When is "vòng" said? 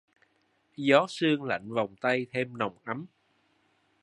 1.73-1.95